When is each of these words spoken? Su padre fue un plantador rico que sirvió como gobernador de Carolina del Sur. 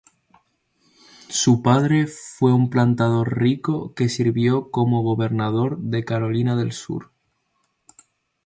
Su 1.29 1.61
padre 1.61 2.07
fue 2.07 2.51
un 2.53 2.71
plantador 2.71 3.37
rico 3.37 3.93
que 3.93 4.09
sirvió 4.09 4.71
como 4.71 5.03
gobernador 5.03 5.77
de 5.77 6.03
Carolina 6.03 6.55
del 6.55 6.71
Sur. 6.71 7.11